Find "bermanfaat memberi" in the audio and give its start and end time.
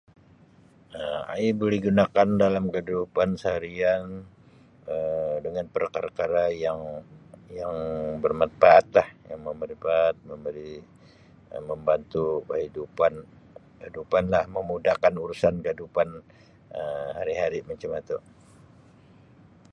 9.47-10.71